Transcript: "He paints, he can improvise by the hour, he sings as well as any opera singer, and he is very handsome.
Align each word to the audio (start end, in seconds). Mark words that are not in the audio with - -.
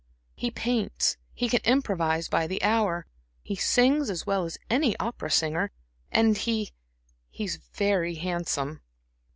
"He 0.33 0.49
paints, 0.49 1.17
he 1.31 1.47
can 1.47 1.61
improvise 1.63 2.27
by 2.27 2.47
the 2.47 2.63
hour, 2.63 3.05
he 3.43 3.55
sings 3.55 4.09
as 4.09 4.25
well 4.25 4.45
as 4.45 4.57
any 4.67 4.97
opera 4.97 5.29
singer, 5.29 5.69
and 6.11 6.35
he 6.35 6.71
is 7.33 7.57
very 7.57 8.15
handsome. 8.15 8.81